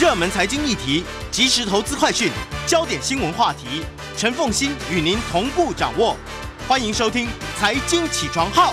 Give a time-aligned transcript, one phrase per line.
[0.00, 2.32] 热门财经议题、即时投资快讯、
[2.66, 3.84] 焦点新闻话题，
[4.16, 6.16] 陈凤欣与您同步掌握。
[6.66, 7.26] 欢迎收听
[7.58, 8.72] 《财经起床号》。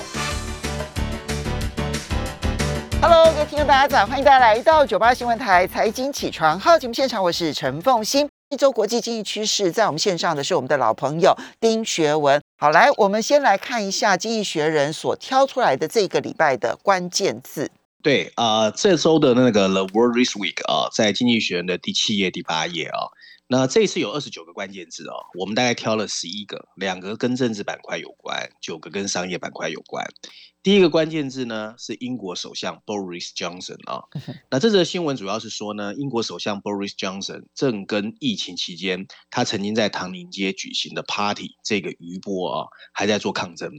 [3.02, 8.30] Hello，各位听众大家早，欢迎大家来到九八新闻台财经起床号节目现场，我是陈凤欣。
[8.50, 12.42] 一周国际经济趋势，在我们线上的是我们的老朋友丁学文。
[12.58, 17.70] 好，来，我们先来看一下《经济学人》所挑出来的这个礼拜的关键字。
[18.08, 23.00] 对啊、呃这周的那个 The World This Week 啊、在经济学人的第七页、第八页啊、
[23.50, 30.08] 那这次有二十九个关键字哦，我们大概挑了十一个，两个跟政治板块有关，九个跟商业板块有关。
[30.64, 34.04] 第一个关键字呢是英国首相 Boris Johnson 啊、
[34.50, 43.70] 那这则新闻主要是说呢，英国首相 Boris Johnson 正跟疫情期间他曾经在唐宁街举行的 party 这个余波啊，还在做抗争。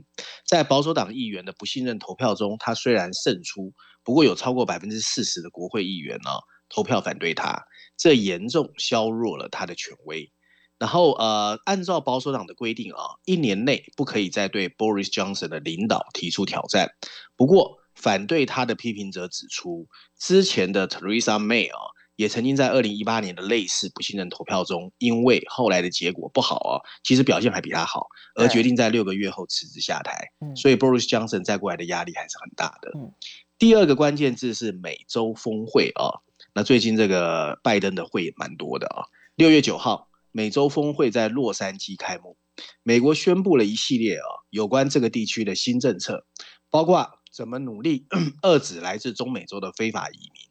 [0.47, 3.73] 在保守党议员的不信任投票中，他虽然胜出，
[4.09, 6.31] 不过有超过百分之四十的国会议员呢、
[6.71, 7.63] 投票反对他，
[7.95, 10.33] 这严重削弱了他的权威。
[10.79, 16.91] 然后呃，按照保守党的规定啊，一年内不可以再对 Boris Johnson 的领导提出挑战。
[17.37, 19.87] 不过，反对他的批评者指出，
[20.19, 21.79] 之前的 Theresa May 啊，
[22.17, 30.29] 也曾经在二零一八年的类似不信任投票中，因为后来的结果不好啊，其实表现还比他好，而对决定在六个月后辞职下台。
[30.41, 32.91] 嗯所以 Boris Johnson 再过来的压力还是很大的。
[32.95, 33.13] 嗯
[33.59, 36.23] 第二个关键字是美洲峰会啊，
[36.55, 39.03] 那最近这个拜登的会也蛮多的啊。
[39.35, 42.37] 六月九号，美洲峰会在洛杉矶开幕，
[42.85, 46.25] 美国宣布了一系列啊有关这个地区的新政策，
[46.71, 48.07] 包括怎么努力
[48.43, 50.43] 遏制来自中美洲的非法移民。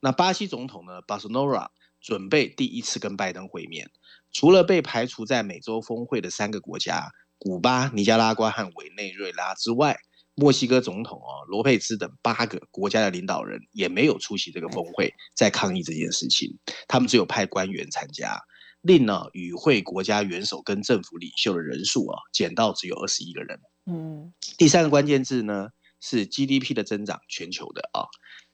[0.00, 3.88] 那巴西总统呢，巴索诺拉准备第一次跟拜登会面，
[4.32, 9.96] 除了被排除在美洲峰会的三个国家——古巴、尼加拉瓜和委内瑞拉之外，
[10.36, 16.54] 墨西哥总统哦罗佩兹等八个国家的领导人也没有出席这个峰会，在抗议这件事情。
[16.86, 18.38] 他们只有派官员参加，
[18.82, 23.58] 令呢与会国家元首跟政府领袖的人数啊减到只有二十一个人。
[23.86, 25.68] 嗯第三个关键字呢
[26.00, 28.04] 是 GDP 的增长，全球的啊。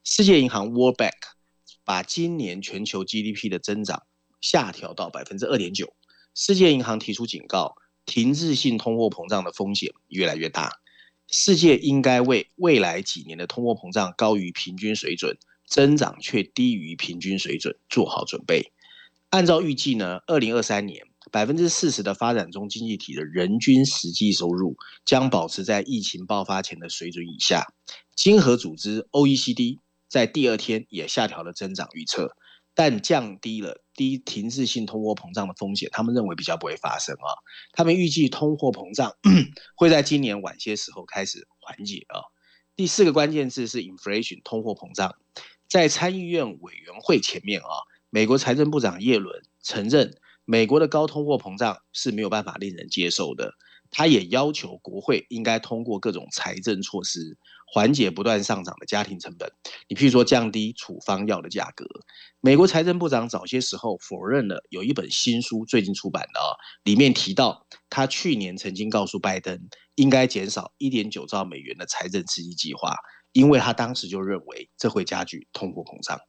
[0.04, 1.10] 世界银行 World Bank
[1.84, 4.04] 把今年全球 GDP 的增长
[4.41, 5.92] 下调到百分之二点九。
[6.34, 7.75] 世界银行提出警告，
[8.06, 10.71] 停滞性通货膨胀的风险越来越大。
[11.34, 18.70] 世界应该为未来几年的通货膨胀高于平均水准，增长却低于平均水准做好准备。
[19.31, 24.76] 按照预计呢，二零二三年百分之四十的发展中经济体的人均实际收入
[25.06, 27.65] 将保持在疫情爆发前的水准以下。
[28.15, 29.78] 经合组织 OECD
[30.09, 32.37] 在第二天也下调了增长预测，
[32.75, 37.37] 但降低了低停滞性通货膨胀的风险，他们认为比较不会发生啊。
[37.72, 39.15] 他们预计通货膨胀
[39.77, 42.21] 会在今年晚些时候开始缓解啊。
[42.75, 45.15] 第四个关键字是 inflation 通货膨胀，
[45.69, 53.53] 在参议院委员会前面啊，美国财政部长耶伦承认美国的高通货膨胀是没有办法令人接受的。
[53.94, 57.37] 他也要求国会应该通过各种财政措施，
[57.75, 59.50] 缓解不断上涨的家庭成本。
[59.88, 61.87] 你譬如说降低处方药的价格。
[62.41, 66.53] 美国财政部长早些时候否认了有一本新书最近出版的啊，
[66.84, 69.59] 里面提到他去年曾经告诉拜登
[69.94, 72.94] 应该减少一点九兆美元的财政刺激计划，
[73.33, 76.21] 因为他当时就认为这会加剧通货膨胀。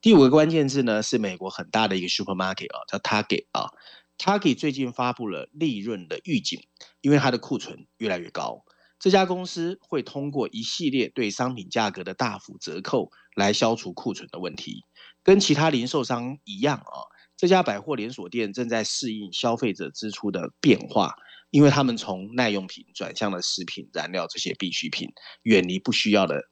[0.00, 3.70] 第五个关键字呢是美国很大的一个 supermarket 啊，叫 Target 啊。
[4.16, 6.60] Target 最近发布了利润的预警，
[7.02, 8.64] 因为它的库存越来越高。
[8.98, 14.84] 这家公司会通过一系列对商品价格的大幅折扣来消除库存的问题。
[15.22, 21.14] 跟其他零售商一样啊，这家百货连锁店正在适应消费者支出的变化，
[21.50, 25.08] 因为他们从耐用品转向了食品、燃料这些必需品，
[25.42, 26.42] 远离不需要的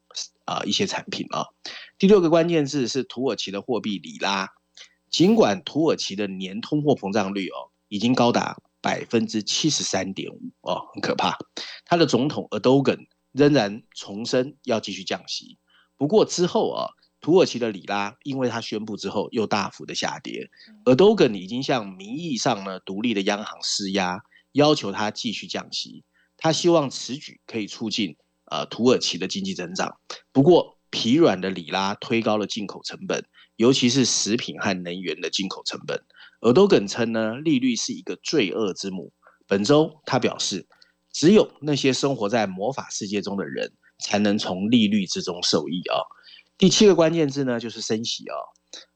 [0.44, 1.46] 啊、一些产品啊。
[1.98, 4.50] 第六个关键字是土耳其的货币里拉。
[5.08, 11.36] 尽管土耳其的年通货膨胀率哦已经高达百分之七十三点五哦，很可怕。
[11.84, 15.58] 他的总统 Erdogan 仍然重申要继续降息，
[15.96, 16.86] 不过之后啊，
[17.20, 20.48] 土耳其的里拉因为他宣布之后又大幅的下跌
[20.84, 24.22] ，Erdogan 已经向名义上呢独立的央行施压，
[24.52, 26.04] 要求他继续降息。
[26.36, 28.16] 他希望此举可以促进
[28.52, 29.96] 呃土耳其的经济增长。
[30.30, 33.24] 不过疲软的里拉推高了进口成本。
[33.56, 35.98] 尤其是食品和能源的进口成本。
[36.40, 39.12] 尔多梗称呢，利率是一个罪恶之母。
[39.46, 40.66] 本周他表示，
[41.12, 46.02] 只有那些生活在魔法世界中的人，才能从利率之中受益啊。
[46.58, 48.34] 第七个关键字呢，就是升息啊。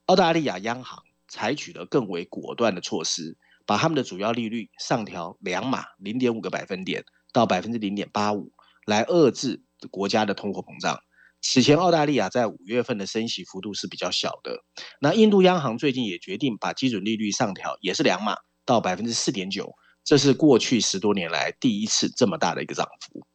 [0.06, 8.52] 澳大利亚央行采取了更为果断的措施，把他们的主要利率上调两码零点五个百分点到百分之零点八五，
[8.86, 11.00] 来遏制国家的通货膨胀。
[11.42, 14.62] 此前澳大利亚在五月份的升息幅度是比较小的。
[15.00, 19.72] 那印度央行最近也决定把基准利率上调，也是两码到百分之四点九，
[20.04, 23.26] 这是过去十多年来第一次这么大的一个涨幅。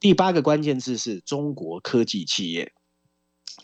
[0.00, 2.72] 第八个关键字是中国科技企业。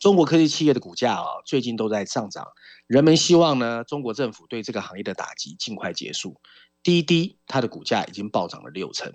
[0.01, 2.47] 中国科技企业的股价啊，最近都在上涨。
[2.87, 6.41] 人们希望呢，中国政府对这个行业的打击尽快结束。
[6.85, 9.13] 滴滴它的股价已经暴涨了六成。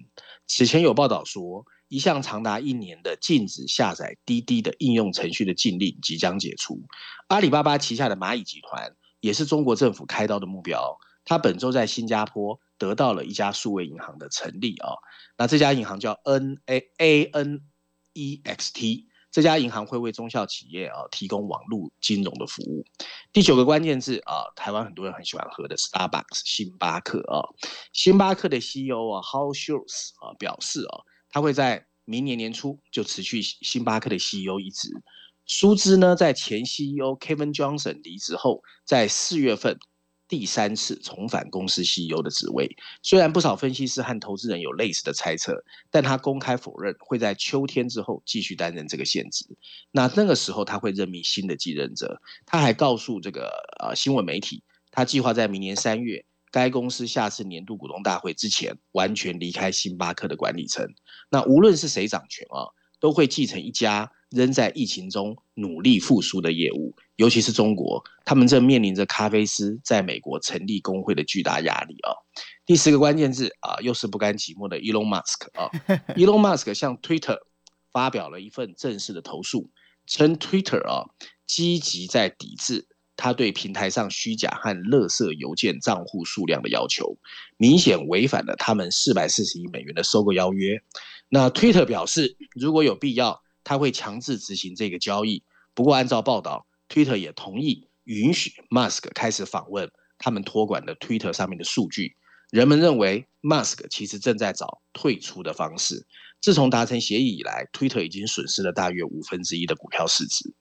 [0.47, 1.63] 此前有报道说，
[1.93, 6.81] 一项长达一年的禁止下载滴滴的应用程序的禁令即将解除。
[7.27, 10.97] 阿里巴巴旗下的蚂蚁集团也是中国政府开刀的目标。
[11.23, 14.89] 它本周在新加坡得到了一家数位银行的成立啊，
[15.37, 17.61] 那这家银行叫 N A A N
[18.13, 19.07] E X T。
[19.31, 22.83] 这家银行会为中小企业啊提供网络金融的服务。
[23.31, 27.45] 第九个关键字啊，台湾很多人很喜欢喝的 Starbucks 星巴克啊，
[27.93, 31.01] 星巴克的 CEO 啊 How Schultz 啊表示啊，
[31.33, 34.89] 他会在明年年初就辞去星巴克的 CEO 一职。
[35.45, 39.77] 殊知呢，在前 CEO Kevin Johnson 离职后，在四月份。
[40.29, 49.45] 第三次重返公司 CEO 的职位，虽然不少分析师和投资人有类似的猜测，但他公开否认会在秋天之后继续担任这个现职。
[49.91, 52.19] 那那个时候他会任命新的继任者。
[52.47, 60.87] 他还告诉这个呃新闻媒体，他计划在明年三月该公司下次年度股东大会之前完全离开星巴克的管理层。
[61.29, 62.69] 那无论是谁掌权啊，
[63.01, 64.09] 都会继承一家。
[64.29, 72.09] 仍在疫情中努力复苏的业务，尤其是中国，他们正面临着咖啡师在美国成立工会的巨大压力啊。
[72.65, 75.69] 第十个关键字啊，又是不甘寂寞的 Elon Musk 啊。
[76.17, 77.37] Elon Musk 向 Twitter
[77.91, 79.69] 发表了一份正式的投诉，
[80.07, 81.05] 称 Twitter 啊
[81.45, 87.17] 积极在抵制他对平台上虚假和垃圾邮件账户数量的要求，
[87.57, 90.81] 明显违反了他们四百四十亿美元的收购邀约。
[91.29, 93.41] 那 Twitter 表示，如果有必要。
[93.65, 95.41] 他会强制执行这个交易。
[95.73, 102.17] 不过，按照报道，Twitter 也同意允许 Musk 开始访问他们托管的 Twitter 上面的数据。
[102.51, 106.05] 人们认为，Musk 其实正在找退出的方式。
[106.41, 110.53] 自从达成协议以来，Twitter 已经损失了大约五分之一的股票市值。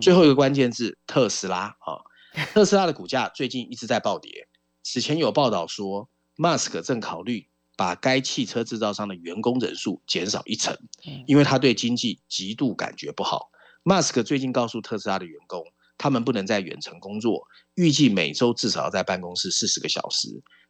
[0.00, 2.00] 最后一个关键字：特斯拉啊！
[2.52, 4.48] 特斯拉的股价最近一直在暴跌。
[4.82, 7.48] 此前有报道说，Musk 正考虑。
[7.76, 10.76] 把该汽车制造商的员工人数减少一成，
[11.26, 13.50] 因为他对经济极度感觉不好。
[13.82, 15.64] 马斯克最近告诉特斯拉的员工，
[15.96, 17.46] 他们不能在远程工作，
[17.76, 20.28] 预计每周至少要在办公室四十个小时。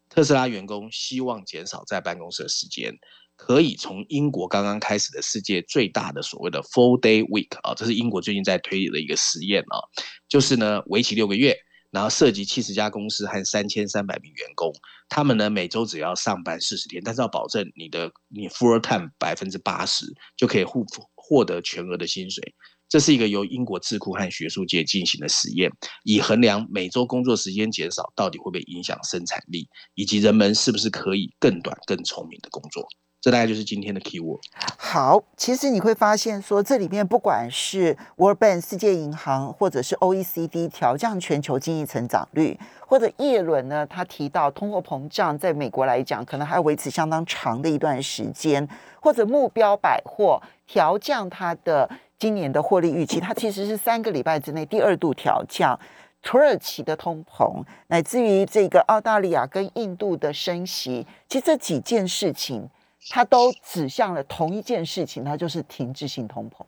[0.08, 2.96] 特斯拉员工希望减少在办公室的时间，
[3.42, 9.81] 可以从英国刚刚开始的世界最大的所谓的 Four Day Week 啊，这是英国最近在推的一个实验啊，
[10.28, 11.56] 就是呢为期六个月。
[11.90, 14.72] 然后涉及七十家公司和三千三百名员工，
[15.08, 20.84] 他们呢每周只要上班四十天，但是要保证你的你 full time 百分之八十就可以获
[21.16, 22.54] 获得全额的薪水。
[22.88, 25.69] 这是一个由英国智库和学术界进行的实验，
[26.04, 32.86] 以衡量每周工作时间减少到底会不会影响生产力，以及人们是不是可以更短、更聪明的工作。
[33.20, 34.40] 这大概就是今天的 keyword。
[34.78, 48.67] 好，其实你会发现说，这里面不管是 World Bank 世界银行，或者是 OECD 调降全球经济成长率，或者叶伦呢，他提到通货膨胀在美国来讲，可能还要维持相当长的一段时间，
[49.00, 51.88] 或者目标百货调降它的
[52.19, 55.78] 今年的获利预期，它其实是三个礼拜之内第二度调降。
[56.22, 62.69] 土耳其的通膨，乃至于这个澳大利亚跟印度的升息，其实这几件事情。
[63.08, 66.64] 它都指向了同一件事情，它就是停滞性通膨，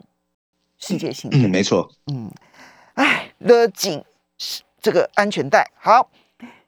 [0.78, 1.30] 世界性。
[1.32, 1.90] 嗯，没错。
[2.06, 2.30] 嗯，
[2.94, 4.02] 哎，勒紧
[4.80, 5.70] 这个安全带。
[5.78, 6.10] 好，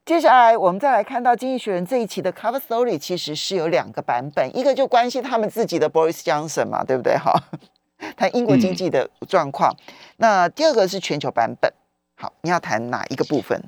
[0.04, 7.16] 接下来我们再来看到《经济学人》这一期的 cover story，其实是有两个版本，一个就关心他们自己的 Boris Johnson 嘛，对不对？
[7.16, 7.32] 哈，
[8.16, 9.74] 谈英国经济的状况。
[10.18, 11.72] 那第二个是全球版本。
[12.16, 13.60] 好，你要谈哪一个部分？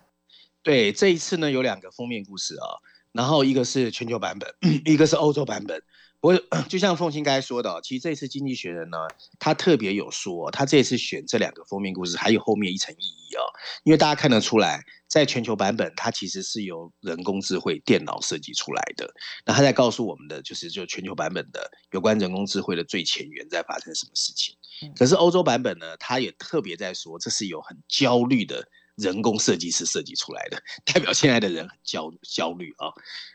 [0.62, 2.78] 对，这一次呢有两个封面故事啊。
[3.16, 4.54] 然后一个是全球版本，
[4.84, 5.82] 一个是欧洲版本。
[6.20, 6.34] 我
[6.68, 8.98] 就像凤青刚才说的，其实这次《经济学人》呢，
[9.38, 13.44] 他特别有说，他这次选这两个封面故事，还有后面一层意义哦。
[13.84, 19.08] 因为大家看得出来，在全球版本，它其实是由人工智慧电脑设计出来的。
[19.44, 24.56] 那他在告诉我们的，就是就全球版本的有关人工智慧的最前沿在发生什么事情。
[24.96, 28.66] 可是欧洲版本呢，他也特别在说，这是有很焦虑的。
[28.96, 32.88] 人工设计师设计出来的，代表现在的人很焦焦虑啊。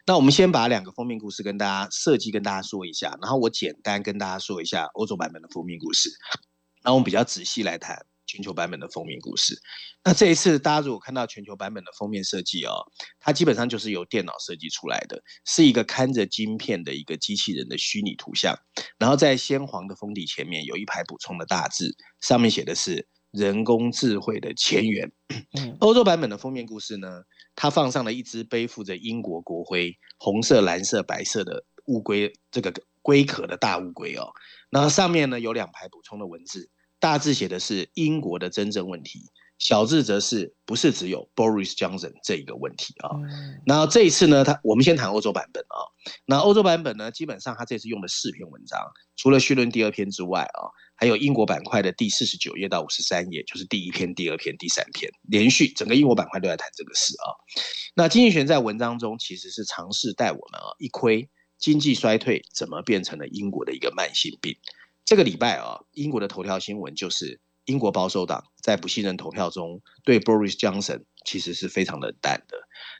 [0.06, 6.10] 那我们先把两个封面故事跟大家设计跟大家说一下，然后我简单跟大家说一下欧洲版本的封面故事。
[6.84, 9.56] 然后我们比较仔细来谈全球版本的封面故事。
[10.04, 12.82] 那这一次大家如果看到全球版本的封面设计哦，
[13.20, 18.58] 它基本上就是由电脑设计出来的，是一个看着晶片的一个机器人的虚拟图像，
[18.98, 25.12] 然后在鲜黄的封底前面有一排补充的大字，上面写的是人工智慧的前缘。
[25.80, 27.24] 欧洲版本的封面故事呢，
[27.56, 34.28] 它放上了一只背负着英国国徽红色、蓝色、白色的乌龟，这个龟壳的大乌龟哦。
[34.70, 36.70] 然后上面呢有两排补充的文字，
[37.00, 43.10] 大字写的是英国的真正问题，小字则是不是只有 Boris Johnson 这一个问题啊？
[43.66, 45.78] 然后这一次呢，他我们先谈欧洲版本啊。
[46.26, 48.80] 那欧洲版本呢，基本上它这次用了四篇文章，
[49.18, 50.72] 除了序论第二篇之外啊，
[51.02, 57.26] 还有英国板块的第四十九页到五十三页，就是第一篇、第二篇、第三篇，连续整个英国板块都在谈这个事啊。
[57.96, 61.28] 那经济学在文章中其实是尝试带我们啊一窥。
[61.58, 64.56] 经济衰退怎么变成了英国的一个慢性病？
[65.04, 72.58] 这个礼拜啊，英国的头条新闻就是英国保守党在不信任投票中对 Boris Johnson 其实是非常冷淡的。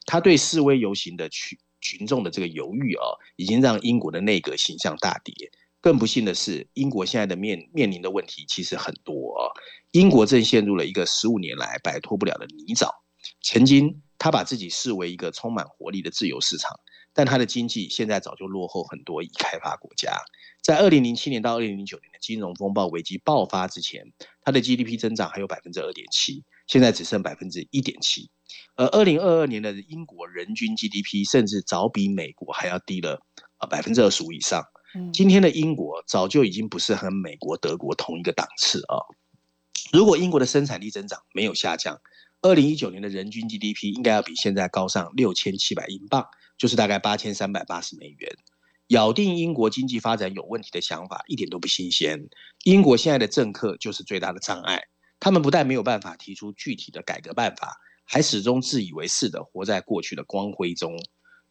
[0.08, 3.06] 他对示威游行的群群众的这个犹豫啊，
[3.36, 5.52] 已经让英国的内阁形象大跌。
[5.82, 9.50] 更不幸的是，英国现在的面面临的问题其实很多啊。
[9.92, 12.88] 英国正陷入了一个十五年来摆脱不了的泥沼。
[13.44, 16.80] 曾经，他把自己视为一个充满活力的自由市场。
[17.14, 20.16] 但他的经济现在早就落后很多已开发国家。
[20.64, 24.06] 在二零零七年到二零零九年的金融风暴危机爆发之前，
[24.44, 28.30] 它的 GDP 增长还有百分之二点七，现在只剩百分之一点七。
[28.76, 33.20] 而二零二二年的英国人均 GDP 甚至早比美国还要低了
[33.58, 34.64] 啊百分之二十五以上。
[35.14, 38.98] 今天的英国早就已经不是和美国、德国同一个档次啊。
[39.92, 42.00] 如果英国的生产力增长没有下降，
[42.42, 46.28] 二零一九年的人均 GDP 应该要比现在高上六千七百英镑。
[46.58, 48.38] 就是大概八千三百八十美元，
[48.90, 52.30] 咬定英国经济发展有问题的想法一点都不新鲜。
[52.66, 54.84] 英国现在的政客就是最大的障碍，
[55.20, 60.96] 他们不但没有办法提出具体的改革办法，还始终自以为是的活在过去的光辉中。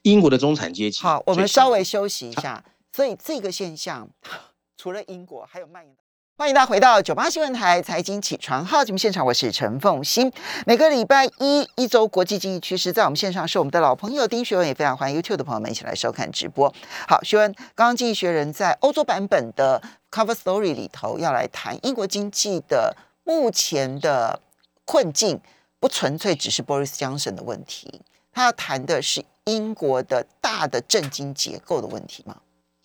[0.03, 2.65] 英国的中产阶级，好，我们稍微休息一下。
[2.93, 4.09] 所以这个现象，
[4.77, 5.95] 除了英国，还有蔓延。
[6.37, 10.33] 欢迎大家回到九八新闻台财经起床号节目现场，我是陈凤欣。
[10.67, 16.73] 每个礼拜一一周国际经济趋势，在我们线上是我们的老朋友丁学文，也非常欢迎 YouTube 的朋友们一起来收看直播。
[17.07, 19.81] 好，学文，刚刚经济学人在欧洲版本的
[20.11, 24.41] Cover Story 里头要来谈英国经济的目前的
[24.87, 25.41] 困境，
[25.79, 28.01] 不纯粹只是 Boris Johnson 的问题，
[28.33, 32.39] 他要谈的是英国的大的政经结构的问题吗？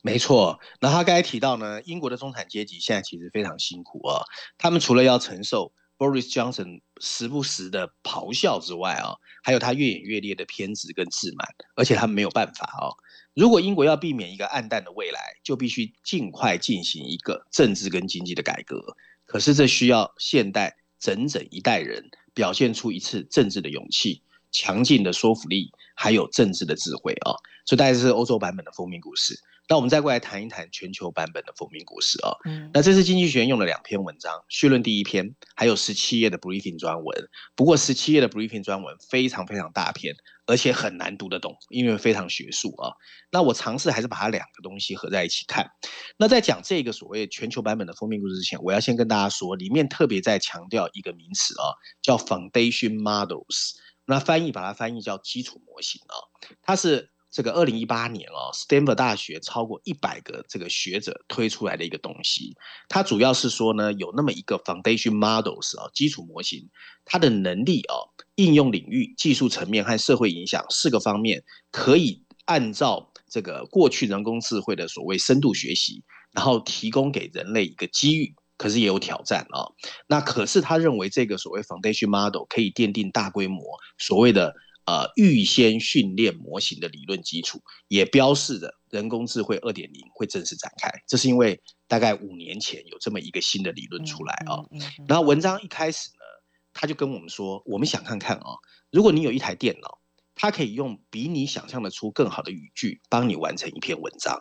[0.06, 4.22] 没错，那他刚才提到呢，英国的中产阶级现在其实非常辛苦啊。
[4.56, 12.94] 他们除了要承受 Boris Johnson 时不时的咆哮之外啊，还有他越演越烈的偏执跟自满，而且他们没有办法啊。
[13.34, 18.96] 如果英国要避免一个暗淡的未来，就必须尽快进行一个政治跟经济的改革。
[19.26, 24.22] 可是这需要现代整整一代人表现出一次政治的勇气、
[24.52, 27.34] 强劲的说服力，还有政治的智慧啊。
[27.66, 29.36] 所以大概是欧洲版本的封面故事。
[29.68, 32.38] 那我们再过来谈一谈全球版本的封面故事啊。
[32.46, 37.30] 嗯，那这次经济学人用了两篇文章，序论第一篇，还有十七页的 briefing 专文。
[37.56, 42.94] 不过十七页的 briefing 专文非常非常大篇，而且很难读得懂，因为非常学术啊。
[43.32, 45.68] 那我尝试还是把它两个东西合在一起看。
[46.18, 51.74] 那在讲这个所谓全球版本的封面故事之前，我要先跟大家说，里面特别在强调一个名词啊，
[52.04, 53.72] 叫 foundation models。
[54.06, 56.16] 那翻译把它翻译叫基础模型啊，
[56.62, 57.12] 它是。
[57.32, 62.56] 这个二零一八年哦，Stanford 大学超过一百个这个学者推出来的一个东西，
[62.88, 66.70] 它主要是说呢，有那么一个 foundation models 啊，基础模型，
[67.04, 67.96] 它的能力啊，
[68.36, 79.68] 应用领域、技术层面和社会影响四个方面，可以按照这个过去人工智慧的所谓深度学习，然后提供给人类一个机遇，可是也有挑战啊。
[80.08, 83.64] 那可是他认为这个所谓 foundation model 可以奠定大规模
[83.98, 84.56] 所谓的。
[84.88, 90.88] 呃，预先训练模型的理论基础，也标示着人工智慧二点零会正式展开。
[91.08, 94.62] 这是因为大概五年前有这么一个新的理论出来啊。
[95.08, 96.22] 然后文章一开始呢，
[96.72, 98.46] 他就跟我们说，我们想看看啊，
[98.92, 99.98] 如果你有一台电脑，
[100.36, 104.40] 它可以用比你想象的出更好的语句帮你完成一篇文章，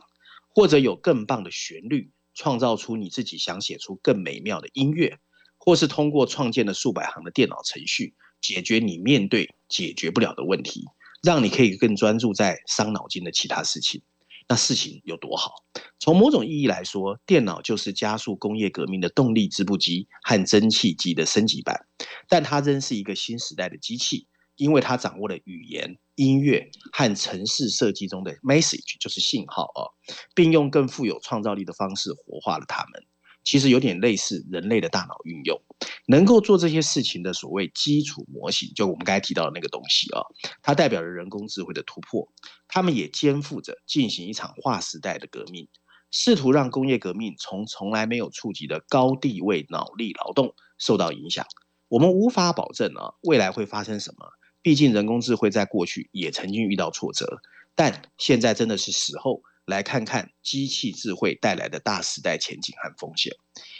[0.50, 5.18] 或者有更棒的旋律创造出你自己想写出更美妙的音乐，
[5.56, 8.14] 或是通过创建了数百行的电脑程序。
[8.40, 10.84] 解决你面对解决不了的问题，
[11.22, 14.02] 让你可以更专注在伤脑筋的其他事情。
[14.46, 15.64] 那事情有多好？
[15.98, 21.86] 从某种意义来说，电脑就是加速工业革命的动力织布机和蒸汽机的升级版。
[22.28, 24.26] 但它仍是一个新时代的机器，
[24.56, 29.88] 因为它掌握了语言、音乐和城市设计中的 message，就是信号啊，
[30.34, 33.04] 并用更富有创造力的方式活化了它们。
[33.42, 35.60] 其实有点类似人类的大脑运用，
[36.06, 40.22] 能够做这些事情的所谓基础模型，就我们刚才提到的那个东西啊，
[40.62, 42.26] 它代表着人工智慧的突破。
[42.68, 45.68] 他们也肩负着进行一场划时代的革命，
[46.10, 51.44] 试图让工业革命从从来没有触及的高地位脑力劳动受到影响。
[51.88, 54.26] 我们无法保证啊未来会发生什么，
[54.64, 57.40] 毕竟人工智慧在过去也曾经遇到挫折，
[57.76, 59.42] 但现在真的是时候。
[59.66, 63.32] 来看看机器智慧带来的大时代前景和风险。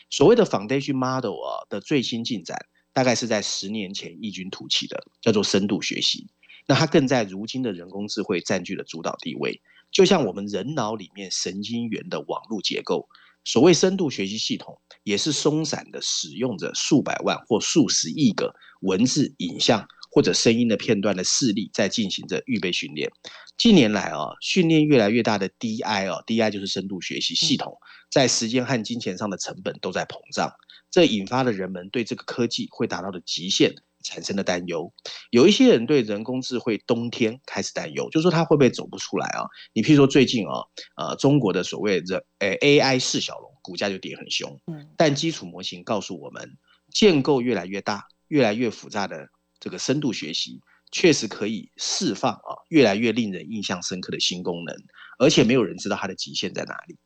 [0.09, 2.57] 所谓的 foundation model 啊的最新进展，
[2.95, 6.26] 大概是在十年前异军突起的，叫做深度学习。
[6.67, 9.61] 那它更在如今的人工智慧占据了主导地位。
[9.91, 13.07] 就像我们人脑里面神经元的网络结构，
[13.45, 19.87] 所谓深度学习系统，也是松散的使用着数百万或数十亿个文字、影像。
[20.14, 23.11] 或者声音的片段的视力在进行着预备训练。
[23.59, 27.76] 近年来啊，训练越来越大的 DI 哦，DI 就是深度学习系统，
[28.12, 30.52] 在时间和金钱上的成本都在膨胀，
[30.88, 34.92] 这引发了人们对这个科技会达到的极限产生的担忧。
[35.30, 39.42] 有一些人对人工智慧冬天开始担忧，就是说它会不会走不出来啊？
[39.73, 40.62] 你譬如说最近啊，
[40.97, 46.56] 呃，中国的所谓人诶 AI 四小龙股价就跌很凶，嗯，但基础模型告诉我们，
[46.92, 49.28] 建构越来越大、越来越复杂的。
[49.64, 50.61] 这个深度学习
[50.92, 54.76] 确实可以释放啊，越来越令人印象深刻的新功能，
[55.18, 56.99] 而且没有人知道它的极限在哪里。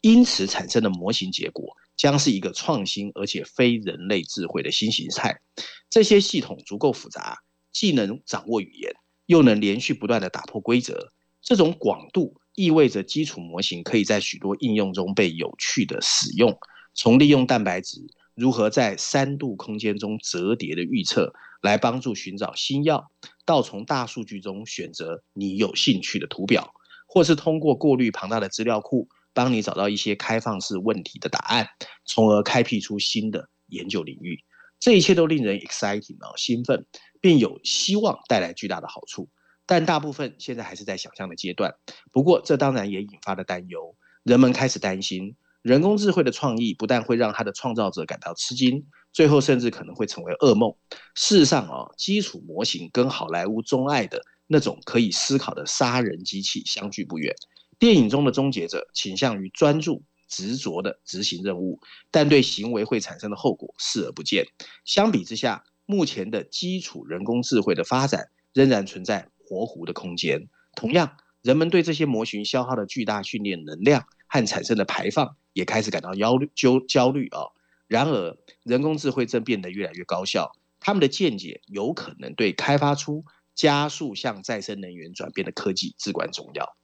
[0.00, 5.40] 因此产生的模型结果将是一个创新而且非人类智慧的新形态。
[5.88, 7.38] 这些系统足够复杂，
[7.70, 8.92] 既能掌握语言，
[9.26, 11.12] 又能连续不断的打破规则。
[11.40, 16.58] 这种广度意味着基础模型可以在许多应用中被有趣的使用，
[16.92, 18.00] 从利用蛋白质
[18.34, 21.32] 如何在三度空间中折叠的预测。
[21.60, 23.10] 来帮助寻找新药，
[23.44, 26.72] 到从大数据中选择你有兴趣的图表，
[27.06, 31.68] 或是通过过滤庞大的资料库，帮你找到一些开放式问题的答案，
[32.04, 34.38] 从而开辟出新的研究领域。
[34.78, 36.86] 这一切都令人 exciting 啊，兴奋，
[37.20, 39.28] 并有希望带来巨大的好处。
[39.66, 41.74] 但大部分现在还是在想象的阶段。
[42.10, 45.36] 不过，这当然也引发了担忧，人们开始担心。
[45.62, 50.74] 人工智慧的创意不但会让它的创造者感到吃惊，最后甚至可能会成为噩梦。
[51.14, 57.34] 事实上啊，基础模型跟好莱坞钟爱的那种可以思考的杀人机器相距不远。
[57.78, 61.80] 电影中的终结者倾向于专注、执着地执行任务，
[62.10, 64.46] 但对行为会产生的后果视而不见。
[64.84, 70.48] 相比之下，目前的基础人工智慧的发展仍然存在模糊的空间。
[70.74, 75.36] 同样，人们对这些模型消耗的巨大训练能量和产生的排放。
[75.52, 77.42] 也开始感到焦虑、焦焦虑啊！
[77.90, 86.76] 然而，人工智慧正变得越来越高效，他们的见解有可能对开发出加速向再生能源转变的科技至关重要。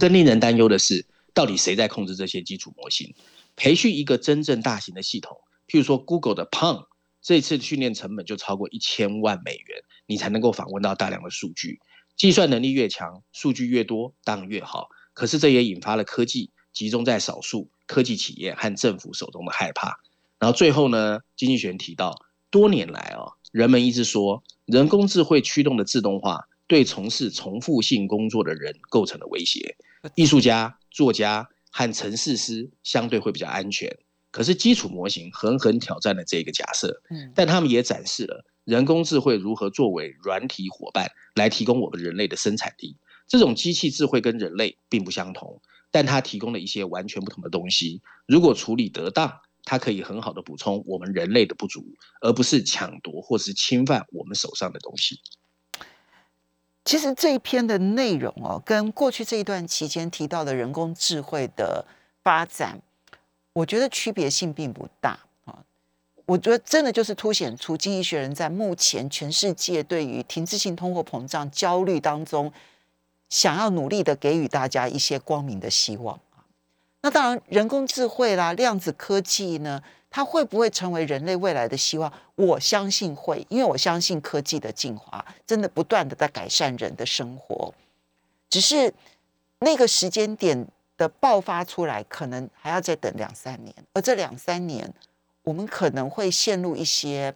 [0.00, 3.14] 更令人担忧的是，到底谁在控制这些基础模型？
[3.54, 6.88] 培训一个真正大型的系统，譬如说 Google 的 Palm，
[7.22, 11.78] 这次训练成本就超过一千万美元，你才能够访问到大量的数据。
[12.16, 14.88] 计算能力越强，数据越多，当然越好。
[15.12, 17.70] 可是这也引发了科技集中在少数。
[17.86, 20.00] 科技企业和政府手中的害怕，
[20.44, 21.20] 然后最后呢？
[21.36, 22.14] 经济学人提到，
[22.50, 29.74] 多年来啊，人们一直说人工智慧驱动的自动化对从事重复性工作的人构成了威胁。
[30.14, 33.96] 艺术家、作家和城市师相对会比较安全。
[34.30, 37.00] 可是基础模型狠狠挑战了这个假设。
[37.08, 42.98] 嗯，但他们也展示了人工智慧如何作为软体伙伴来提供我们人类的生产力。
[43.26, 45.62] 这种机器智慧跟人类并不相同。
[45.90, 48.02] 但它提供了一些完全不同的东西。
[48.26, 49.32] 如果处理得当，
[49.64, 51.84] 它可以很好的补充我们人类的不足，
[52.20, 55.20] 而不是抢夺或是侵犯我们手上的东西。
[56.84, 61.86] 其实这一篇的内容哦，跟过去这一段期间提到的人工智慧的
[62.22, 62.80] 发展，
[63.54, 65.64] 我觉得区别性并不大啊。
[66.26, 72.52] 我觉得真的就是凸显出《经济学人》在目前全世界对于停滞性通货膨胀焦虑当中。
[73.30, 76.20] 想要努力的给予大家一些光明的希望！
[77.04, 82.10] 那当然，人工智慧啦、量子科技呢，它会不会成为人类未来的希望？
[82.34, 87.74] 我相信会，因为我相信科技的进化真的不断的在改善人的生活。
[88.48, 88.90] 只是
[89.58, 94.90] 那个时间点的爆发出来，可能还要再等两三年，而这两三年，
[95.42, 97.34] 我们可能会陷入一些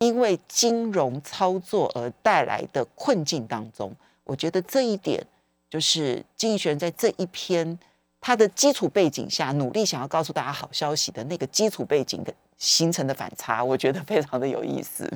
[0.00, 3.90] 因为金融操作而带来的困境当中。
[4.24, 5.26] 我觉得这一点
[5.70, 7.78] 就是经济学人在这一篇
[8.20, 15.10] 他的基础背景下努力想要告诉大家好消息的那个基础背景的形成的反差，我觉得非常的有意思。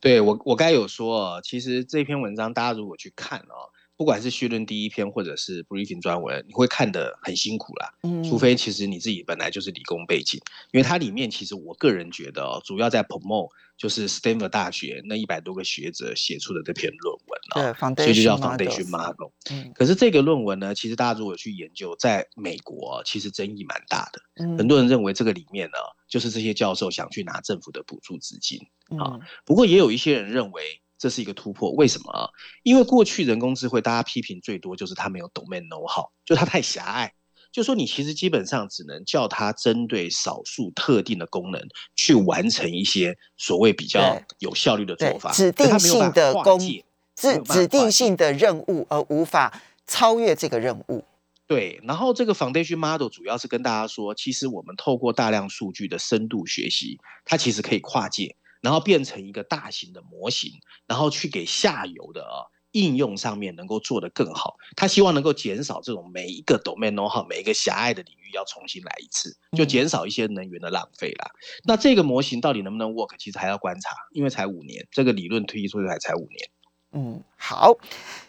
[0.00, 7.92] 对我，我该有说，其实这篇文章大家如果去看哦，不管是序论第一篇或者是 briefing 专文，你会看得很辛苦啦。
[8.02, 10.40] 嗯除非其实你自己本来就是理工背景，
[10.72, 19.30] 因为它里面其实我个人觉得、哦，主要在 promote 就是 Stanford 大学那一百多个学者写出的这篇论文对啊、所以就叫 foundation Model。
[19.50, 25.76] 嗯可是这个论文呢，其实大家如果去研究，在美国、哦、其实争议蛮大的，嗯很多人认为这个里面呢，
[26.08, 28.58] 就是这些教授想去拿政府的补助资金。
[28.90, 32.30] 嗯不过也有一些人认为这是一个突破，为什么啊？
[32.62, 37.12] 因为过去人工智慧大家批评最多就是它没有 domain know how，就它太狭隘。
[37.50, 41.60] 就说你其实基本上只能叫它针对少数特定的功能
[41.96, 46.84] 去完成一些所谓比较有效率的做法，指定性的工跨界没
[47.16, 51.04] 指指定性的任务，而无法超越这个任务。
[51.48, 60.52] 对，然后这个 foundation model 主要是跟大家说，其实我们透过大量数据的深度学习，它其实可以跨界，然后变成一个大型的模型，
[60.86, 64.54] 然后去给下游的啊应用上面能够做得更好。
[64.74, 71.30] 他希望能够减少这种每一个 domain know how 每一个狭隘的领域要重新来一次，就嗯减少一些能源的浪费啦。
[71.64, 76.50] 那这个模型到底能不能 work，其实还要观察，因为才五年，这个理论推出来才五年。
[76.92, 77.76] 嗯，好。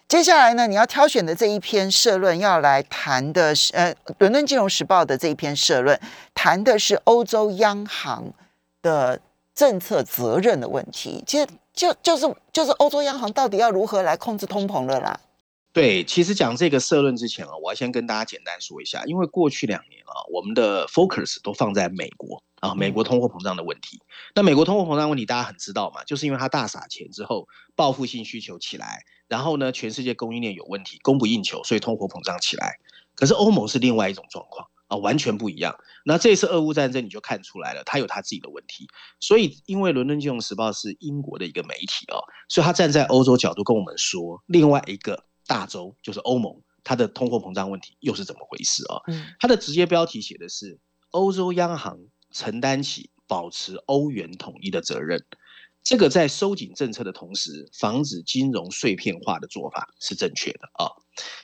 [0.07, 5.99] 接下来呢，你要挑选的这一篇社论要来谈的是，呃，《伦敦金融时报》的这一篇社论，
[6.33, 8.33] 谈的是欧洲央行
[8.81, 9.19] 的
[9.55, 11.23] 政策责任的问题。
[11.25, 15.19] 其实就就是就是欧洲央行到底要如何来控制通膨了啦？
[15.71, 23.99] 对，其实讲这个社论之前啊，我要先跟大家简单说一下，因为过去两年啊，我们的 focus 都放在美国啊，美国通货膨胀的问题。
[24.35, 32.77] 那美国通货膨胀问题大家很知道嘛，就是因为它大撒钱之后，报复性需求起来，然后呢，全世界供应链有问题，供不应求，所以通货膨胀起来。
[33.15, 35.75] 可是欧盟是另外一种状况啊，完全不一样。
[36.05, 38.87] 那这次俄乌战争你就看出来了，它有它自己的问题。
[39.19, 49.01] 所以，因为伦敦金融时报是英国的一个媒体哦，所以他站在欧洲角度跟我们说，另外一个大洲就是欧盟，它的通货膨胀问题又是怎么回事啊？
[49.07, 50.79] 嗯它的直接标题写的是
[51.09, 51.97] 欧洲央行
[52.31, 55.25] 承担起保持欧元统一的责任。
[55.83, 60.87] 这个在收紧政策的同时，防止金融碎片化的做法是正确的啊。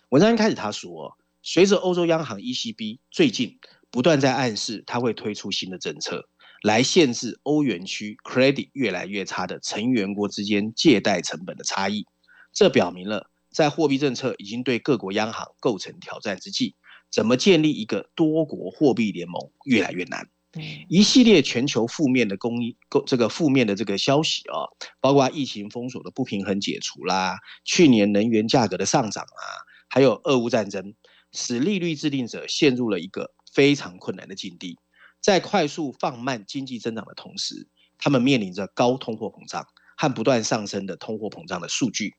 [0.10, 1.18] 文章一开始他说，
[1.52, 3.58] 随着欧洲央行 ECB 最近
[3.90, 6.30] 不断在暗示，它会推出新的政策，
[6.62, 12.06] 来限制欧元区 credit 越来越差的成员国之间借贷成本的差异。
[12.54, 16.76] 这表明了，在货币政策已经对各国央行构成挑战之际，
[17.12, 20.30] 怎么建立一个多国货币联盟越来越难。
[20.54, 22.76] 嗯一系列全球负面的供应、
[23.08, 24.70] 这个负面的这个消息啊，
[25.02, 29.42] 包括疫情封锁的不平衡解除啦，去年能源价格的上涨啊，
[29.90, 30.94] 还有俄乌战争，
[31.32, 34.78] 使利率制定者陷入了一个非常困难的境地。
[35.22, 39.65] 在快速放慢经济增长的同时，他们面临着高通货膨胀
[39.98, 42.15] 和不断上升的通货膨胀的数据。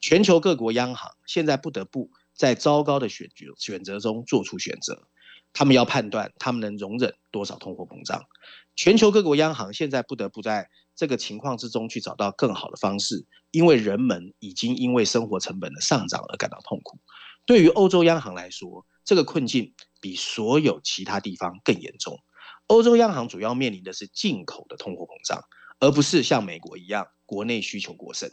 [0.00, 5.06] 全球各国央行现在不得不在糟糕的选择选择中做出选择。
[5.54, 8.24] 他们要判断他们能容忍多少通货膨胀。
[8.74, 16.98] 全球各国央行现在不得不在这个情况之中去找到更好的方式，因为人们已经因为生活成本的上涨而感到痛苦。
[17.44, 22.18] 对于欧洲央行来说，这个困境比所有其他地方更严重。
[22.68, 25.42] 欧洲央行主要面临的是进口的通货膨胀，
[25.80, 28.30] 而不是像美国一样国内需求过剩。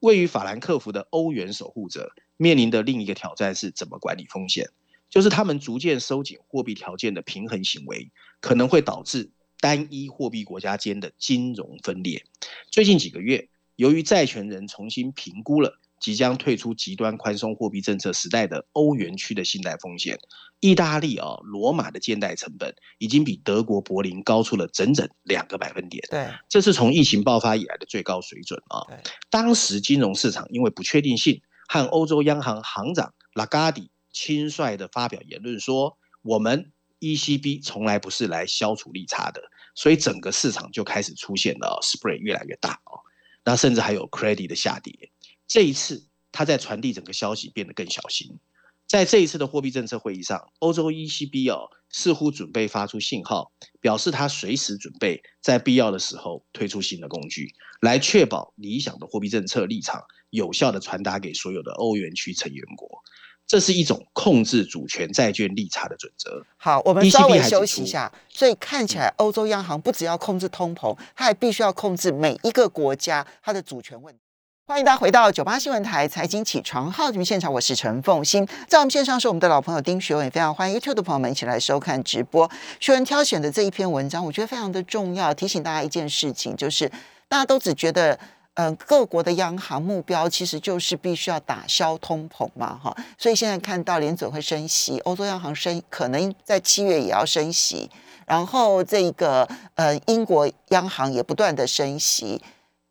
[0.00, 4.68] 位于法兰克福的欧元守护者面临的另一个挑战是怎么管理风险。
[5.08, 12.24] 就是他们逐渐收紧货币条件的平衡行为，可能会导致单一货币国家间的金融分裂。
[12.72, 20.18] 最近几个月，由于债权人重新评估了即将退出极端宽松货币政策时代的欧元区的信贷风险，
[20.60, 26.06] 意大利啊、罗马的借贷成本已经比德国柏林高出了整整两个百分点。
[26.10, 28.96] 对这是从疫情爆发以来的最高水准啊对！
[29.30, 39.42] 当时金融市场因为不确定性，和欧洲央行行长拉加迪轻率的发表言论说：“我们 ECB 从来不是来消除利差的。”
[39.74, 43.00] 所以整个市场就开始出现了 spread 越来越大哦，
[43.44, 45.10] 那甚至还有 credit 的下跌。
[45.46, 48.38] 这一次他在传递整个消息变得更小心。
[48.86, 63.02] 在这一次的货币政策会议上，欧洲 ECB 哦似乎准备发出信号，表示他随时准备在必要的时候推出新的工具，来确保理想的货币政策立场有效的传达给所有的欧元区成员国。
[63.44, 66.44] 这是一种控制主权债券利差的准则。
[66.56, 68.12] 好，我们稍微休息一下。
[68.28, 74.20] 所以看起来，欧洲央行不只要控制通膨，它还必须要控制每一个国家它的主权问题。
[74.68, 82.50] 欢迎大家回到九八新闻台财经起床号节目现场，我是陈凤欣，在我们线上是我们的老朋友丁学文，非常欢迎 YouTube 的朋友们一起来收看直播。
[82.80, 86.90] 学文挑选的这一篇文章，我觉得非常的重要，提醒大家一件事情，就是
[87.28, 88.18] 大家都只觉得
[88.54, 97.88] 嗯，各国的央行目标其实就是必须要打消通膨嘛，哈，所以现在看到联准会升息，欧洲央行升，可能在七月也要升息，
[98.26, 102.42] 然后这个呃英国央行也不断的升息，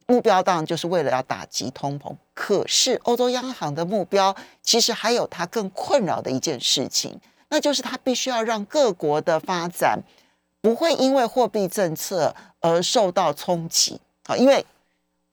[0.07, 2.15] 目标当然就是为了要打击通膨。
[2.33, 9.99] 可是欧洲央行的目标其实还有它更困扰的一件事情，那就是它必须要让各国的发展
[10.61, 14.65] 不会因为货币政策而受到冲击啊，因为。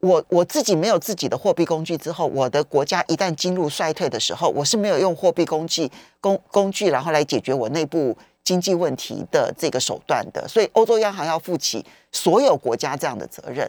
[0.05, 5.89] 我我自己没有自己的货币工具之后，我的国家一旦进入衰退的时候，我是没有用货币工具
[6.21, 10.45] 工工具，然后来解决我内部经济问题的这个手段的。
[10.49, 13.65] 所以欧洲央行要负起所有国家这样的责任。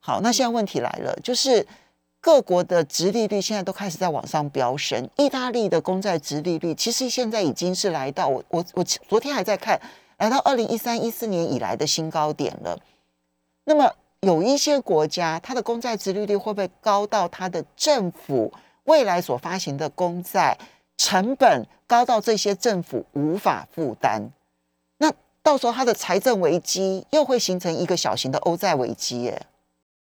[0.00, 1.66] 好，那现在问题来了，就是
[2.20, 5.08] 各国的殖利率现在都开始在往上飙升。
[5.16, 9.80] 意大利的公债殖利率其实现在已经是来到我我我昨天还在看，
[10.18, 12.78] 来到二零一三一四年以来的新高点了。
[13.64, 13.92] 那么。
[14.22, 18.52] 有一些国家，它的公债殖利率会不会高到它的政府
[18.84, 20.54] 未来所发行的公债
[20.98, 24.28] 成本高到这些政府无法负担？
[24.98, 25.10] 那
[25.42, 29.46] 到时候它的财政危机又会形成一个小型的欧债危机耶？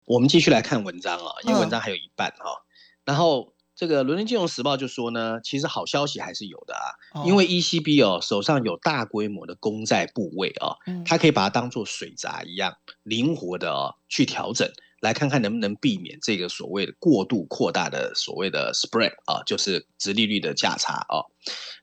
[0.05, 2.63] 我们继续来看文章啊，因为文章还有一半哈，
[3.05, 3.53] 然后。
[3.77, 21.27] 这个《伦敦金融时报》就说呢，其实好消息还是有的啊，因为 ECB 哦手上有大规模的公债部位啊，它可以把它当做水闸一样灵活的哦去调整，来看看能不能避免这个所谓的过度扩大的所谓的 spread 啊，就是直利率的价差啊。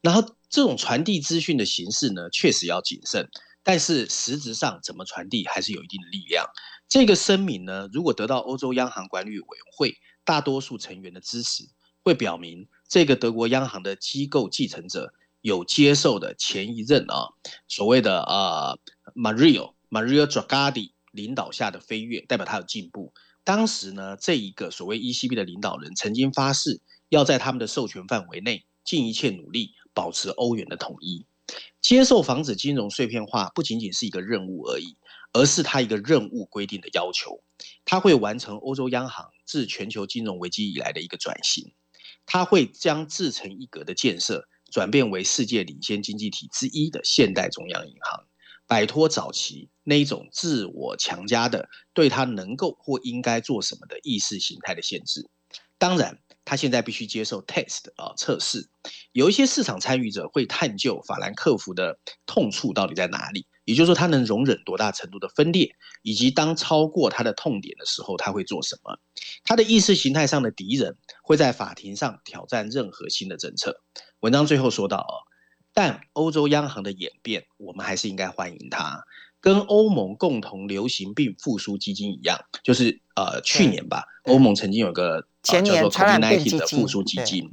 [0.02, 3.30] 然后这种传递资讯的形式呢，确实要谨慎，
[3.64, 6.46] 但是实质上怎么传递还是有一定的力量。
[6.88, 11.70] 这个声明呢，如果得到欧洲央行管理委员会大多数成员的支持。
[12.04, 17.30] 会表明这个德国央行的机构继承者有接受的前一任啊
[17.68, 18.80] 所谓的呃
[19.14, 23.14] Mario Mario Draghi 领导下的飞跃，代表他有进步。
[23.44, 31.28] 当时呢，这一个所谓 ECB 的领导人曾经发誓要在他们的授权范围内尽一切努力保持欧元的统一。
[31.82, 34.98] 接受防止金融碎片化不仅仅是一个任务而已，
[35.34, 37.42] 而是它一个任务规定的要求。
[37.86, 41.74] 它会完成欧洲央行自全球金融危机以来的一个转型。
[42.26, 48.26] 它会将自成一格的建设转变为世界领先经济体之一的现代中央银行，
[48.68, 55.28] 摆脱早期那一种自我强加的对它能够或应该做什么的意识形态的限制。
[55.80, 58.70] 当然，它现在必须接受 test 啊测试。
[59.12, 63.46] 有一些市场参与者会探究法兰克福的痛处到底在哪里。
[63.64, 68.98] 也就是说，他能容忍多大程度的分裂，以及当超过他的痛点的时候，他会做什么？
[69.44, 73.80] 他的意识形态上的敌人会在法庭上挑战任何新的政策。
[74.20, 75.14] 文章最后说到哦，
[75.74, 79.04] 但欧洲央行的演变，我们还是应该欢迎它。
[79.40, 87.52] 跟欧盟共同流行病复苏基金一样，就是呃去年吧，欧盟曾经有个叫做 COVID-19 的复苏基金。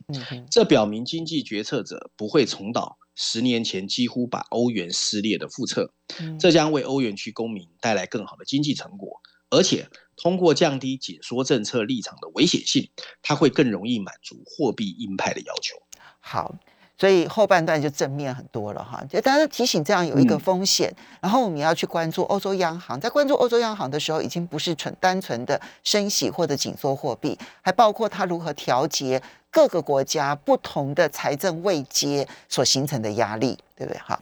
[0.51, 2.99] 这表明经济决策者不会重蹈。
[3.15, 5.93] 十年前几乎把欧元撕裂的覆辙，
[6.39, 9.21] 这将为欧元区公民带来更好的经济成果，
[9.51, 15.75] 而且通过降低紧缩政策立场的危险性，它会更容易满足货币鹰派的要求。
[16.21, 16.55] 好。
[16.99, 34.01] 所以后半段就正面很多了哈，就大家提醒这样有一个风险，然后我们要去关注欧洲央行，在关注欧洲央行的时候，已经不是纯单纯的升息或者紧缩货币，还包括它如何调节各个国家不同的财政位阶所形成的压力，对不对？
[34.01, 34.21] 哈，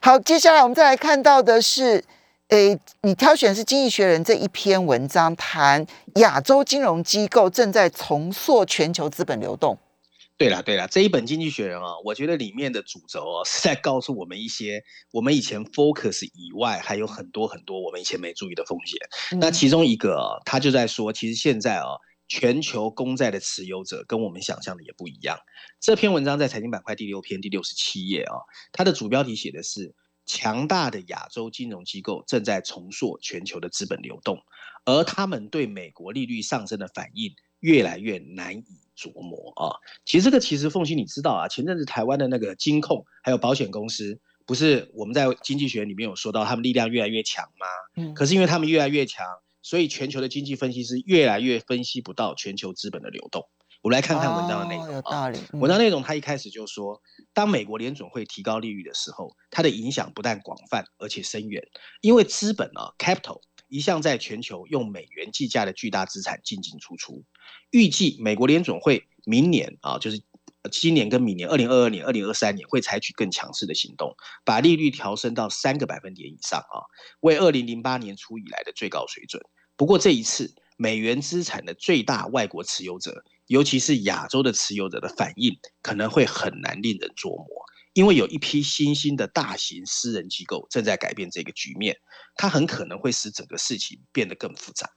[0.00, 2.02] 好，接下来我们再来看到的是，
[2.48, 9.76] 诶，你挑选是《经济学人》这一篇文章，谈亚洲金融机构正在重塑全球资本流动。
[10.38, 18.98] 对了对了，这一本《经济学人》啊，我觉得里面的主轴哦，是在告诉我们一些我们以前 focus 以外还有很多很多我们以前没注意的风险。
[19.38, 21.86] 那其中一个，他就在说，其实现在啊，
[22.26, 25.38] 全球公债的持有者跟我们想象的也不一样。
[25.80, 28.34] 这篇文章在财经板块第六篇第六十七页啊，
[28.72, 29.94] 它的主标题写的是
[30.26, 34.40] “强大的亚洲金融机构正在重塑全球的资本流动”，
[34.84, 38.64] 而他们对美国利率上升的反应越来越难以。
[39.02, 47.66] 琢磨啊，其实这个其实凤欣你知道啊，前阵子台湾的那个金控还有保险公司，不是我们在经济学里面有说到他们力量越来越强吗？
[47.96, 49.26] 嗯，可是因为他们越来越强，
[49.62, 53.48] 所以全球的经济分析师越来越分析不到全球资本的流动。
[53.82, 55.28] 我们来看看文章的内容啊。
[55.54, 61.60] 文章内容他一开始就说，当美国联准会提高利率的时候，它的影响不但广泛而且深远，
[62.00, 63.40] 因为资本啊，capital。
[63.72, 67.24] 一向在全球用美元计价的巨大资产进进出出，
[67.70, 70.22] 预计美国联准会明年啊，就是
[70.70, 76.84] 今年跟明年二零二二年、二零二三年会采取更强势的行动，把利率调升到三个百分点以上啊，
[77.20, 79.42] 为二零零八年初以来的最高水准。
[79.74, 87.46] 不过这一次，美元资产的最大外国持有者，尤其是亚洲的持有者的反应，可能会很难令人琢磨。
[87.94, 91.96] 因为有一批新兴的大型私人机构正在改变这个局面，
[92.36, 94.88] 它很可能会使整个事情变得更复杂。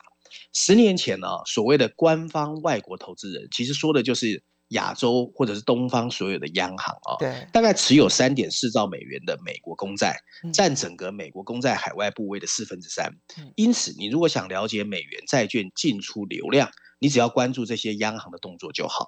[0.53, 10.17] 十年前呢，所谓的官方外国投资人，其实说的就是亚洲或者是东方所有的央行啊，对，大概持有三点四兆美元的美国公债，
[10.53, 13.11] 占整个美国公债海外部位的四分之三。
[13.55, 19.07] 因此，你如果想了解美元债券进出流量，你只要关注这些央行的动作就好。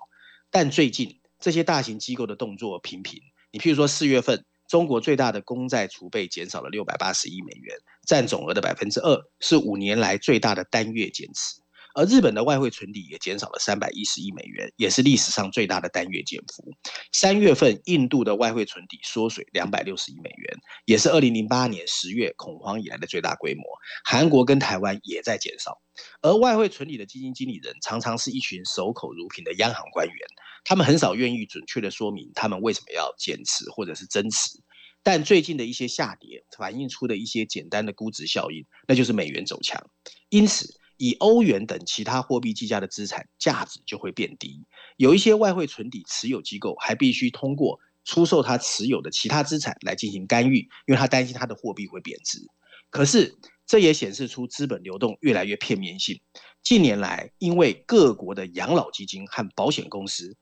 [0.52, 3.21] 但最近这些大型机构的动作频频。
[3.51, 11.62] 你譬如说，四月份中国最大的公债储备减少了六百八十亿美元，占总额的百分之二，是五年来最大的单月减持。
[11.95, 16.71] 而日本的外汇存底也减少了三百一十亿美元，也是历史上最大的单月减幅。
[17.12, 23.63] 三月份，印度的外汇存底缩水两百六十亿美元，也是二零零八年十月恐慌以来的最大规模。
[24.05, 25.81] 韩国跟台湾也在减少，
[26.21, 30.15] 而外汇存底的基金经理人常常是一群守口如瓶的央行官员，
[30.67, 34.60] 他们很少愿意准确的说明他们为什么要减持或者是增持。
[35.01, 39.82] 但最近的一些下跌，反映出的一些简单的估值效应，那就是美元走强，
[40.27, 40.67] 因此。
[40.99, 52.39] 以欧元等其他货币计价的资产价值就会变低，有一些外汇存底持有机构还必须通过出售他持有的其他资产来进行干预，因为他担心他的货币会贬值。
[52.89, 56.19] 可是这也显示出资本流动越来越片面性。
[56.63, 60.36] 近年来，因为各国的养老基金和保险公司，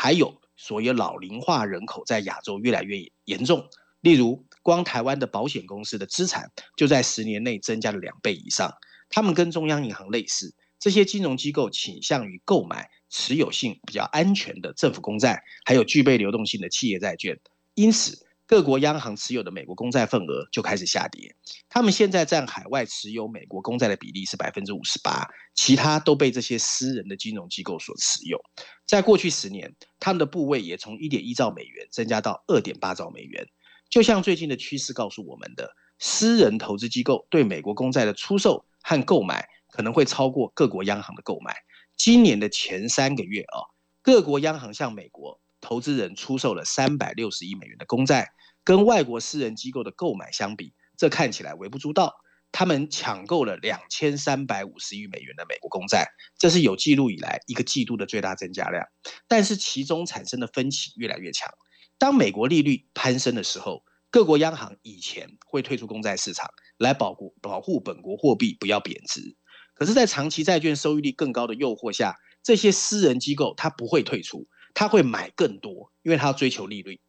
[0.00, 3.68] 还有所有老龄化人口在亚洲越来越严重，
[4.00, 8.72] 例如光台湾的保险公司的资产就在十年内增加了两倍以上。
[9.10, 17.36] 他们跟中央银行类似，这些金融机构倾向于购买持有性比较安全的政府公债，还有具备流动性的企业债券。
[17.74, 21.36] 因此，各国央行持有的美国公债份额就开始下跌。
[21.68, 28.40] 他们现在占海外持有美国公债的比例是百分之五十八，其他都被这些私人的金融机构所持有。
[28.86, 33.46] 在过去十年，他们的部位也从一点一兆美元增加到二点八兆美元。
[33.90, 38.64] 就像最近的趋势告诉我们的，私人投资机构对美国公债的出售。
[38.80, 41.54] 和购买可能会超过各国央行的购买。
[41.98, 43.60] 今年的前三个月啊，
[44.00, 48.30] 各国央行向美国投资人出售了三百六十亿美元的公债，
[48.64, 52.14] 跟外国私人机构的购买相比，这看起来微不足道。
[52.50, 56.06] 他们抢购了两千三百五十亿美元的美国公债，
[56.38, 58.86] 这是有记录以来一个季度的最大增加量。
[59.28, 61.52] 但是其中产生的分歧越来越强。
[61.98, 66.48] 当美国利率攀升的时候，各国央行以前会退出公债市场。
[66.78, 69.36] 来保护保护本国货币不要贬值，
[69.74, 77.00] 可是，在长期债券收益率更高的诱惑下，这些私人机构它不会退出，他会买更多，因为他要追求利率。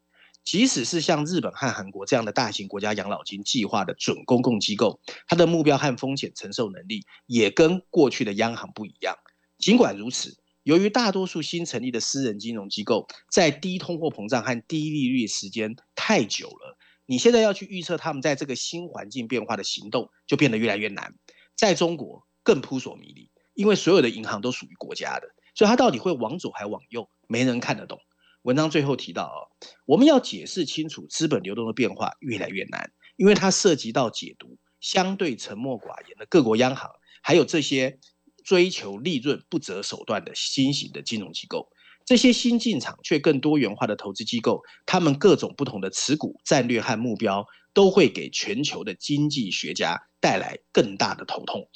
[0.42, 9.14] 即使是像日本和韩国这样的大型国家养老金计划的准公共机构，它的目标和风险承受能力也跟过去的央行不一样。
[9.58, 16.78] 尽管如此，由于大多数新成立的私人金融机构在低通货膨胀和低利率时间太久了。
[17.04, 21.14] 你现在要去预测他们在这个新环境变化的行动，就变得越来越难。
[21.54, 28.00] 在中国更扑朔迷离，因为所有的银行都属于国家的，所以它到底会往左还往右，没人看得懂。
[28.42, 29.38] 文章最后提到啊，
[29.86, 36.90] 我们要解释清楚资本流动的变化越来越难，因为它涉及到解读相对沉默寡言的各国央行，
[37.22, 38.00] 还有这些
[38.42, 41.70] 追求利润不择手段的新型的金融机构。
[42.04, 51.68] 这些新进场却更多元化的投资机构，他们各种不同的持股战略和目标，都会给全球的经济学家带来更大的头痛。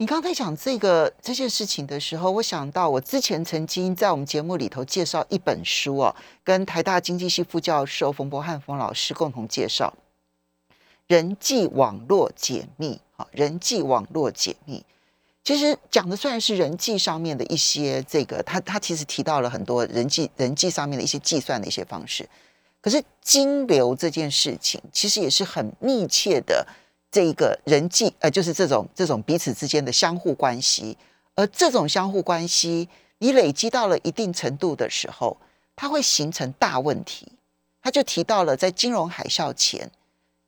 [0.00, 9.92] 你刚才讲这个这件事情的时候，我想到我之前曾经在我们节目里头介绍一本书哦，跟台大经济系副教授冯博汉冯老师共同介绍
[11.06, 14.78] 《人际网络解密》啊，《人际网络解密》。
[15.44, 22.26] 其实讲的虽然是人际上面的一些这个，他他其实提到了很多人际人际上面的一些计算的一些方式，
[22.80, 26.66] 可是金流这件事情其实也是很密切的
[27.10, 30.96] 这一个人际呃，就是这种这种彼此之间的相互关系，
[31.34, 35.36] 而这种相互关系你累积到了一定程度的时候，
[35.74, 37.26] 它会形成大问题。
[37.82, 39.90] 他就提到了在金融海啸前。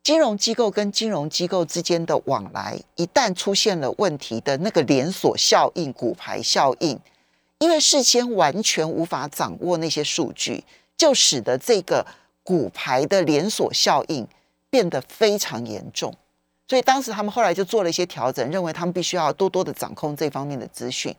[0.02, 6.98] 金融机构跟金融机构之间的往来，一旦出现了问题的那个连锁效应、股牌效应，
[7.58, 10.64] 因为事先完全无法掌握那些数据，
[10.96, 12.04] 就使得这个
[12.42, 14.26] 股牌的连锁效应
[14.68, 16.12] 变得非常严重。
[16.72, 21.14] 所以当时他们后来就做了一些调整，认为他们必须要多多的掌控这方面的资讯。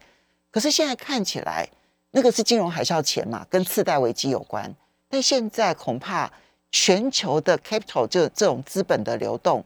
[0.50, 1.70] 可是现在看起来，
[2.10, 4.74] 那个是金融海啸前嘛，跟次贷危机有关，
[5.08, 6.32] 但现在恐怕。
[6.76, 9.64] 全球的 capital 就这种资本的流动，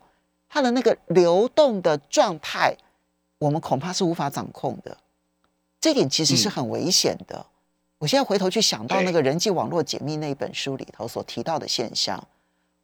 [0.49, 2.75] 它的那个流动的状态
[3.37, 4.97] 我们恐怕是无法掌控的。
[5.79, 7.45] 这点其实是很危险的。
[7.97, 12.21] 我现在回头去想到那个人际网络解密那一本书里头所提到的现象，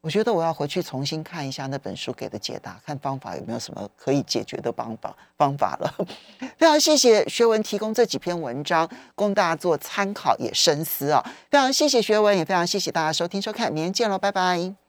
[0.04, 5.96] 我觉得我要回去重新看一下那本书给的解答，看方法有没有什么可以解决的方法方法了。
[6.60, 11.24] 非常谢谢学文提供这几篇文章供大家做参考也深思啊！
[11.50, 14.76] 非常谢谢学文，也非常谢谢大家收听收看，明天见喽，拜拜。